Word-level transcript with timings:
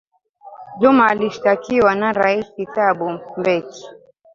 zuma 0.79 1.07
alishtakiwa 1.07 1.95
na 1.95 2.13
rais 2.13 2.51
thabo 2.75 3.19
mbeki 3.37 3.85